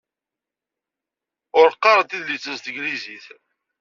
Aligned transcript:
Ur 1.59 1.67
qqarent 1.75 2.17
idlisen 2.17 2.55
s 2.57 2.61
tanglizit. 2.63 3.25